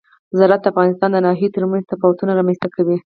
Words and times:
زراعت 0.37 0.61
د 0.63 0.65
افغانستان 0.73 1.09
د 1.13 1.17
ناحیو 1.25 1.53
ترمنځ 1.55 1.83
تفاوتونه 1.91 2.31
رامنځ 2.37 2.57
ته 2.63 2.67
کوي. 2.75 2.97